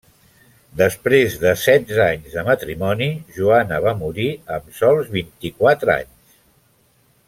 [0.79, 6.39] Després de setze anys de matrimoni, Joana va morir amb sols vint-i-quatre anys.